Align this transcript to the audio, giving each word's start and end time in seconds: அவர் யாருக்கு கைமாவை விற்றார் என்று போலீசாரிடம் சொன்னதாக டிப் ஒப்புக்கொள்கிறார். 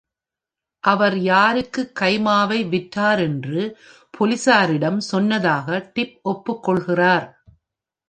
அவர் 0.83 1.17
யாருக்கு 1.17 1.91
கைமாவை 1.99 2.59
விற்றார் 2.69 3.19
என்று 3.19 3.61
போலீசாரிடம் 4.13 4.99
சொன்னதாக 5.11 5.91
டிப் 5.93 6.19
ஒப்புக்கொள்கிறார். 6.23 7.27